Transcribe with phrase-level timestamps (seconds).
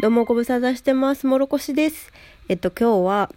[0.00, 1.26] どうもご無沙汰してます。
[1.26, 2.10] もろこしです。
[2.48, 3.30] えっと、今日は、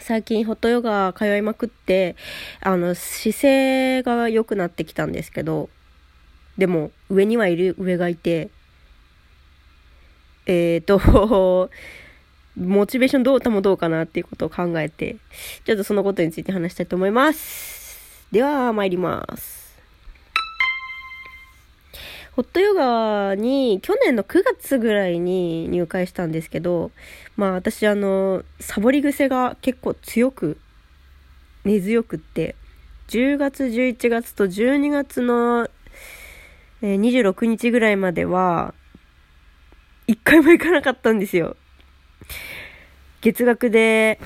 [0.00, 2.16] 最近ホットヨガ通いまくって、
[2.62, 5.68] あの、姿勢が良くなってきたんですけど、
[6.56, 8.48] でも、上にはいる上がいて、
[10.46, 10.98] えっ、と、
[12.56, 15.16] モチベーションどう保とうかなっていうことを考えて、
[15.66, 18.24] ちょっとそのことについて話したいと思います。
[18.32, 19.57] では、参ります。
[22.38, 26.92] ホットヨガに去年の9月ぐらいに入会したんですけど、
[27.36, 30.56] まあ私あの、サボり癖が結構強く、
[31.64, 32.54] 根強くって、
[33.08, 35.68] 10月、11月と12月の、
[36.80, 38.72] 26日ぐらいまでは、
[40.06, 41.56] 一回も行かなかったんですよ。
[43.20, 44.20] 月額で、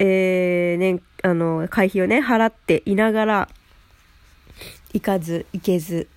[0.00, 3.48] えー、ね、あの、会費をね、払っていながら、
[4.92, 6.08] 行かず、行けず、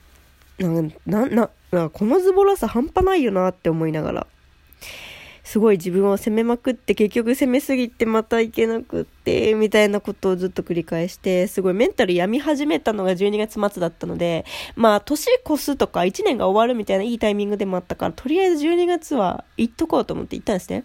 [1.05, 4.27] な、な、な、このズボラさ半端ないよなって思いながら、
[5.43, 14.45] すごい自分を責めまくって、結局責めすぎてまたいけなくって、みたいなことをずっと繰り返して、すごいメンタル病み始めたのが12月末だったので、
[14.75, 20.83] まあ、年越すとか1年が終わるみたいないいタイミングでもあったから、とりあえず12月は行っとこうと思って行ったんですね。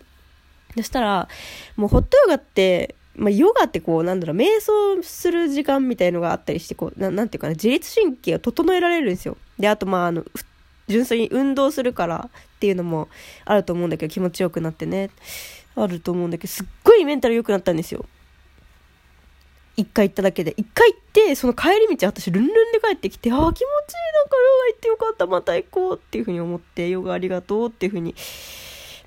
[0.76, 1.28] そしたら、
[1.76, 9.36] もうホットヨガって、まあ、ヨガってこう、なんだろう、瞑想する時間みたいのがあったりして、こう、なんていうかな、自律神経を整えられるんですよ。
[9.58, 10.24] で、あと、まあ、あの、
[10.88, 13.08] 純粋に運動するからっていうのも
[13.44, 15.10] あると思うんだけど、気持ちよくなってね。
[15.74, 18.04] あると思うんだけど、すっごいメンタル良くなったんですよ。
[19.76, 20.54] 一回行っただけで。
[20.56, 28.14] 一回行って、その帰り道私ルンルンで帰ってきて、ああ、気持ちいい、なんかヨガ行ってよかった、また行こうっていうふうに思って、ヨガありがとうっていうふうに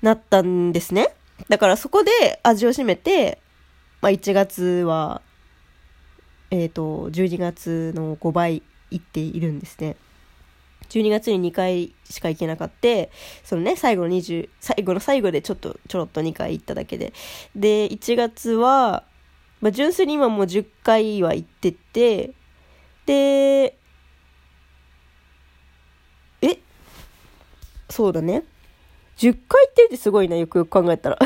[0.00, 1.08] なったんですね。
[1.48, 3.38] だからそこで味を占めて、
[4.00, 5.22] まあ、1月は、
[6.50, 9.96] えっ、ー、と、12月の5倍行っているんですね。
[10.88, 12.88] 12月に2回しか行けなかった、
[13.44, 17.12] そのね、最後の20、最後の最後でちょっと、ちょろっと2回行っただけで。
[17.54, 19.04] で、1月は、
[19.60, 22.32] まあ、純粋に今もう10回は行ってて、
[23.06, 23.76] で、
[26.42, 26.58] え？
[27.88, 28.44] そうだね。
[29.18, 31.18] 10回ってってすごいな、よくよく考えたら。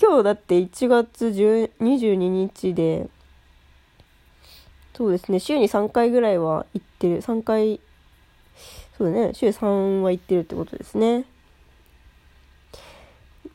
[0.00, 3.08] 今日だって1月22日で、
[4.96, 7.20] そうですね、週に3回ぐらいは行ってる。
[7.20, 7.80] 3回、
[8.96, 11.24] そうだね、週3は行ってるってことですね。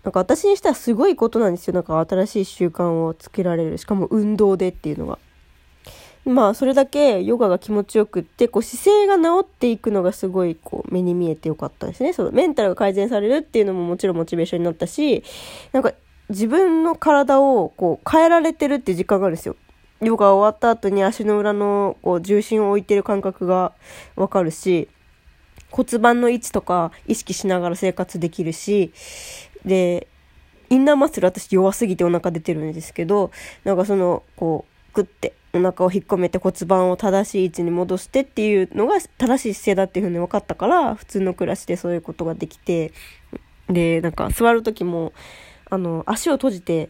[0.04, 1.74] なんか私にしたらすごいことなんですよ。
[1.74, 3.78] なんか新しい習慣をつけられる。
[3.78, 5.18] しかも運動でっていうのが。
[6.26, 12.14] まあ、それだけヨガが気持ちよくって、こう姿勢が治っていくのがすごいこう目に見えてよかったですね。
[12.14, 15.24] そのメンタルが改善されるっていうのももちろんモチベーションになったし、
[15.74, 15.94] なんか
[16.30, 19.56] 自分の体をこう変えられてるって実感があるんですよ。
[20.02, 23.74] ヨガ終わった後に足の裏のこう重心を置いてる感覚が
[24.16, 24.90] わかるし、
[25.72, 28.94] 骨盤の位置とか意識しながら生活できるし、
[29.66, 30.08] で、
[30.70, 33.32] インナーマッスル私弱すぎてお腹出てるんですけど、
[33.64, 42.92] なんかその、こう、グッてお腹を引っ込めて骨盤を正しい位置に戻してっていうのが正しい姿勢だっていうふうに分かったから、普通の暮らしでそういうことができて、
[43.70, 45.14] で、なんか座る時も、
[45.70, 46.90] あの、足を閉じて、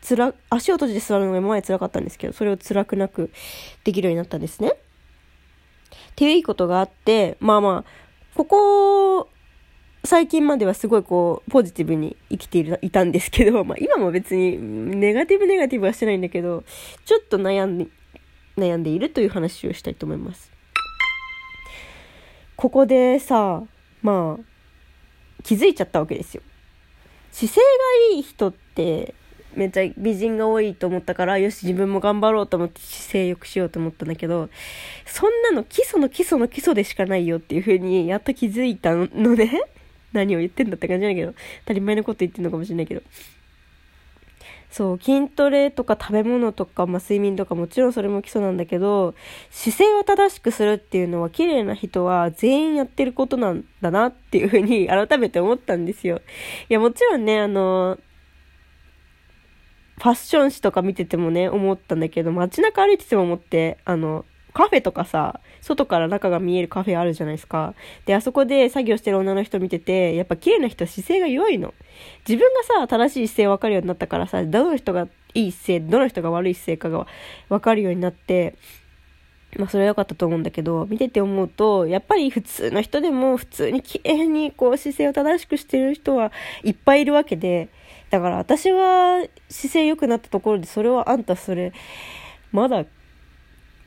[0.00, 3.30] つら、足を閉じて座るのが今まで辛かったんですけど、それを辛くなく
[3.84, 4.70] できるようになったんですね。
[4.70, 4.74] っ
[6.16, 7.90] ていういいことがあって、まあまあ、
[8.34, 9.28] ここ、
[10.04, 14.58] 最近まではすごいこう、ポジティブに生きているいたんですけど、 まあ今も別に
[14.98, 16.64] ネガティブネガティブはしてないんだけど、
[17.04, 17.86] ちょっと悩んで、
[18.56, 20.50] 悩んでいるという話をしたいと思います。
[22.56, 23.62] ここでさ、
[24.02, 26.42] まあ、気づいちゃったわけですよ。
[27.32, 29.14] 姿勢がいい人って、
[29.54, 34.48] めっちゃ美人が多いと思ったから、よし、自分も頑張ろうと思って姿勢良くしようと思ったんだけど、
[35.06, 39.62] そんなの基礎の基礎の基礎でしかないよっていう風に、やっと気づいたのね。
[40.12, 43.02] 何を言ってんだって感じだけど、当たり前のこと言ってんのかもしれないけど。
[44.70, 49.14] そう、筋トレとか食べ物とか、まあ、睡眠とかもちろんそれも基礎なんだけど、
[49.50, 56.20] 姿勢を正しくするっていうのは綺麗な人は全員やってることなんだなっていうふうに 改めて思ったんですよ。
[56.68, 57.98] いや、もちろんね、あの、
[59.98, 67.74] ファッション誌とか見ててもね、思ったんだけど、街中歩いてても思って、あの、カフェとかさ、外から中が見えるカフェあるじゃないですか。
[68.06, 71.74] で、あそこで作業してる女の人見てて、やっぱ綺麗な人は姿勢が弱いの。
[72.28, 77.06] 自分がさ、正しい姿勢分かるようになったからさ、どの人がいい姿勢、どの人が悪い姿勢かが
[77.48, 78.54] 分かるようになって、
[79.56, 86.32] まあそれは良かったと思うんだけど、見てて思うと、やっぱり普通の人でも普通に綺麗にこう姿勢を正しくしてる人は
[86.62, 87.68] いっぱいいるわけで、
[88.10, 91.72] だから私は姿勢良くなったところで、それはあんたそれ、
[92.52, 92.84] まだ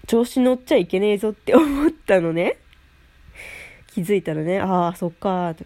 [0.07, 2.57] 調子乗っちゃいけねえぞって思ったのね。
[3.87, 5.65] 気づいたらね、ああ、そっかーって。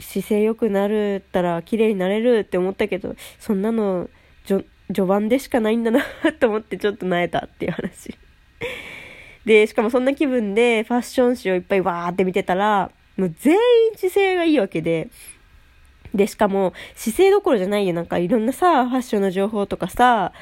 [0.00, 4.10] 姿勢良くなるったら綺麗になれるって思ったけどそんなの
[4.44, 4.66] 序
[5.04, 6.02] 盤でしかないんだな
[6.40, 8.18] と思ってちょっと萎えたっていう話
[9.44, 15.10] でしかもそんな気分でファッション誌をいっぱいわーって見てたらもう全員姿勢がいいわけで
[16.14, 17.94] で、しかも、姿勢どころじゃないよ。
[17.94, 20.32] なんかいろんなさ、ファッションの情報とかさ、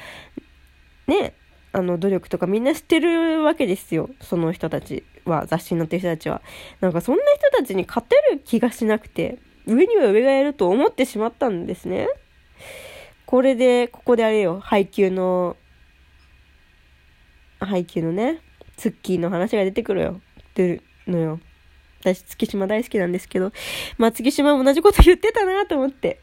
[1.07, 1.33] ね、
[1.73, 4.09] あの、努力とかみんな知ってるわけですよ。
[4.21, 6.41] その人たちは、雑誌に載ってる人たちは。
[6.81, 12.09] なんかそんな人たちに勝てる気がしなくて、上には上がやると思ってしまったんですね。
[13.25, 15.55] これで、ここであれよ、配給の、
[17.59, 18.41] 配給のね、
[18.75, 20.21] ツッキーの話が出てくるよ。
[20.55, 21.39] 出るのよ。
[22.01, 23.53] 私、月島大好きなんですけど、
[23.97, 26.19] まあ、月島も同じこと言ってたなと思って。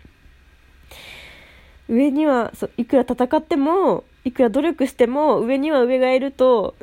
[1.89, 6.75] 上にはそういくら戦っても、いくら努力しても、上には上がいると、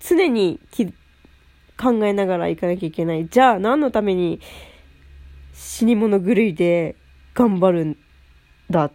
[0.00, 0.86] 常にき
[1.76, 3.26] 考えながら行かなきゃいけない。
[3.26, 4.40] じゃあ、何のために
[5.54, 6.96] 死に物狂いで
[7.34, 7.96] 頑張るん
[8.70, 8.92] だっ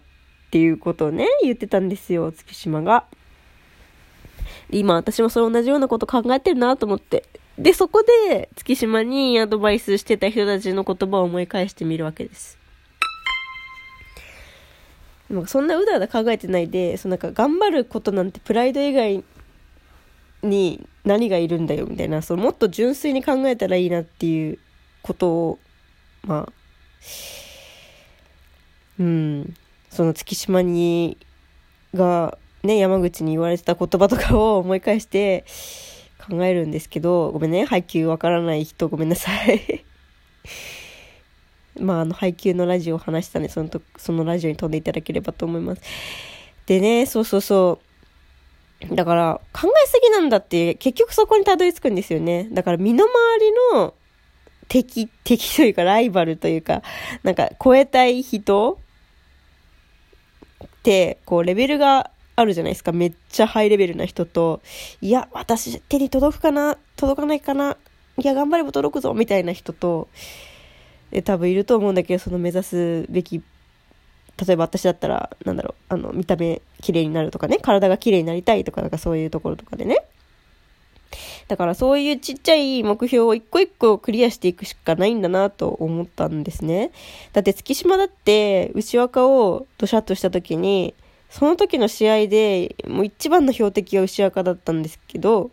[0.52, 3.06] ていうことをね、言ってたんですよ、月島が。
[4.70, 7.26] 今、私もそれ同じようなこと考えてるなと思って。
[7.58, 12.59] で、そこで月島にアドバイスしてた人たちの言葉を思い返してみるわけです。
[15.48, 19.24] そんなうだうだ考えてないで、そのなんか頑張ることなんてプライド以外
[20.42, 24.60] に何がいるんだよみたいな、そのもっと純粋に考えたらいいなっていう
[25.04, 25.60] ことを、
[26.24, 26.54] まあ、
[29.00, 29.56] うん、
[29.90, 31.18] その月島に、
[31.94, 35.46] が、ね、山口に言われてた言葉とかを思い返して、
[36.30, 39.86] 考えるんですけど、ごめんね、配給わからない人ごめんなさい。
[41.80, 45.82] まあ、あの、配給のラジオを話したんで、そのと、そのラジオに飛んでいただければと思います。
[46.66, 47.80] でね、そうそうそ
[48.92, 48.96] う。
[48.96, 52.48] だから、考えすぎなんだって、結局そこにたどり着くんですよね。
[52.52, 53.94] だから、身の回りの
[54.68, 56.82] 敵、敵というか、ライバルというか、
[57.24, 58.80] なんか、超えたい人
[60.64, 62.94] って、こう、レベルがあるじゃないですか。
[62.94, 64.62] めっちゃハイレベルな人と、
[65.02, 67.78] いや、私手に届くかな届かないかな
[68.18, 70.08] いや、頑張れば届くぞみたいな人と、
[71.24, 73.42] 多分いると思うんだけど、その目指すべき、
[74.46, 80.04] 例えば私だったら、なんだろう、あの、見た目綺麗になるとかね、体が綺麗になりたいとか、なんかそういうところとかでね。
[81.48, 86.92] だからそういうちっちゃい目標を一個一個クリアしていくしかないんだなと思ったんですね。
[87.34, 90.94] だって月島だって牛若をドシャッとした時に、
[91.30, 95.52] その時の試合で、もう一番の標的は牛若だったんですけど、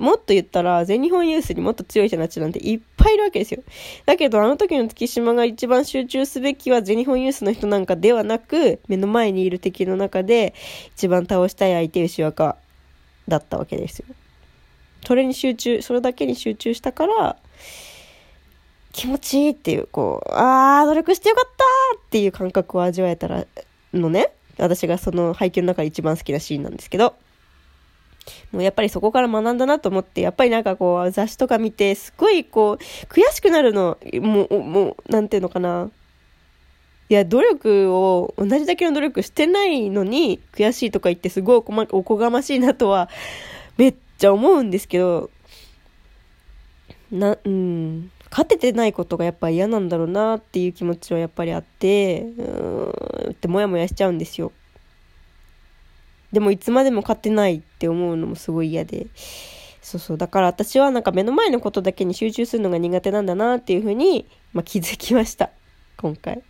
[0.00, 3.62] もっと言ったら、全日本ユースにもっと強い人たちなんていっぱいいるわけですよ。
[4.06, 10.54] だけど、あの時の月島が一番集中すべきは全日本ユースの人なんかではなく、目の前にいる敵の中で、
[10.96, 12.56] 一番倒したい相手、牛若
[13.28, 14.06] だったわけですよ。
[15.06, 17.36] それに集中、それだけに集中したから、
[18.92, 21.64] 気持ちいいっていう、こう、あー、努力してよかった
[21.98, 23.46] っていう感覚を味わえたら
[23.92, 27.14] のね、私がその配給の中で一番好きなシーンなんですけど、
[28.52, 35.90] もうやっぱりそこから学んだなと思って、やっぱりなんかこう雑誌とか見て、すごいこう、悔しくなるの、もう、もう、なんていうのかな。
[37.08, 43.08] いや、努力を、同じだけの努力してないのに、悔しいとか言ってすごいおこ,、がましいなとは、
[43.76, 45.30] めっちゃ思うんですけど、
[47.10, 54.52] な、うん、勝ててないことがやっぱ嫌なんだろうなっていう気持ちはやっぱりあって、うーんってモヤモヤしちゃうんですよ。
[56.32, 59.06] でもいつまでも勝てないって思うのもすごい嫌で。
[59.80, 60.18] そうそう。
[60.18, 65.48] だから私はなんか目の前のことだけに集中するのが苦手なんだなっていうふうに、まあ、気づきました。
[65.96, 66.42] 今回。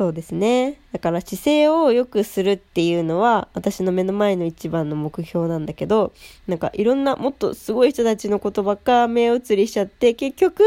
[0.00, 0.80] そうですね。
[0.92, 6.14] だから姿勢を良くするっていうのは私の目の前の一番の目標なんだけど、
[6.46, 10.64] なんかいろんなもっとすごい人たちのことばっか目移りしちゃって、結局、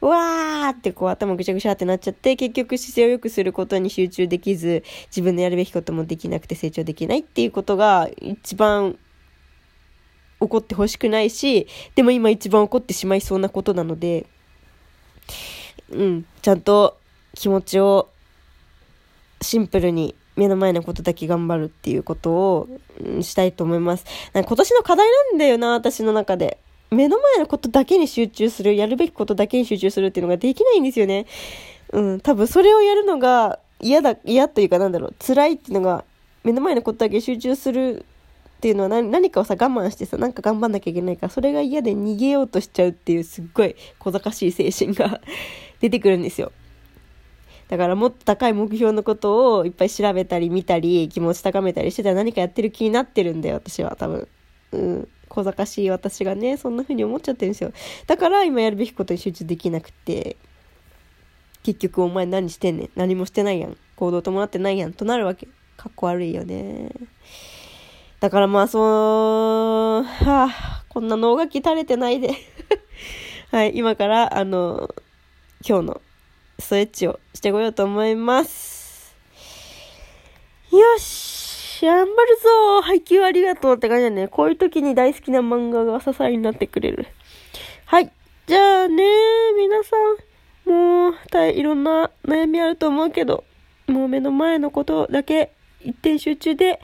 [0.00, 8.98] うわーってこう頭ぐちゃぐちゃってなっちゃって、結局姿勢を良くすることに集中できず、自分のやるべきこともできなくて成長できないっていうことが一番
[10.40, 14.26] 起こってほしくないし、でも今一番起こってしまいそうなことなので、
[15.92, 16.98] うん、ちゃんと
[17.36, 18.08] 気持ちを
[19.42, 22.68] シンプルに目の前のことだけ頑張るっていうことを、
[23.00, 24.04] うん、したいと思います。
[24.32, 26.58] なんか今年の課題なんだよな、私の中で。
[26.90, 31.26] 目の前のことだけに集中する、やるべきことだけに集中するっていうのができないんですよね。
[31.92, 36.04] うん、多分それをやるのが嫌だ、嫌というかなんだろう、辛いっていうのが、
[36.44, 38.04] 目の前のことだけ集中する
[38.56, 45.20] っていうのは何何かをさ我慢してさ、なんか頑張んなきゃいけないから、それが嫌で逃げようとしちゃうっていうすっごい小賢しい精神が
[45.80, 46.52] 出てくるんですよ。
[47.72, 54.28] だからもっと高い目標のことをいっぱい調べたり見たり気持ち高めたりしてたら何かやってる気になってるんだよ私は多分。
[54.72, 55.08] うん。
[55.30, 57.72] 小賢しい私がね、そんな風に思っちゃってるんですよ。
[58.06, 60.36] だから今やるべきことに集中できなくて、
[61.62, 62.90] 結局お前何してんねん。
[62.94, 63.76] 何もしてないやん。
[63.96, 64.92] 行動伴ってないやん。
[64.92, 65.48] となるわけ。
[65.78, 66.90] かっこ悪いよね。
[68.20, 72.34] だからまあ、そう、はあ、こんな脳がき垂れてないで
[73.50, 74.94] はい、今から、あの、
[75.66, 76.02] 今日の
[76.62, 79.16] ストレッチをしてこようと思います。
[80.70, 84.28] よし頑張るぞ配給ありがとうって感じだね。
[84.28, 87.08] こういう時に大好きな漫画が支えになってくれる。
[87.86, 88.12] はい。
[88.46, 89.04] じゃあね
[89.58, 89.96] 皆さ
[90.66, 93.44] ん、もう、たいろんな悩みあると思うけど、
[93.88, 96.80] もう目の前のことだけ一点集中で、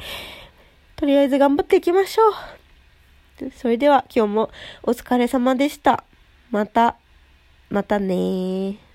[0.96, 2.28] とりあえず頑張っていきましょ
[3.46, 3.50] う。
[3.52, 4.50] それでは今日も
[4.82, 6.02] お疲れ様でした。
[6.50, 6.96] また、
[7.70, 8.87] またね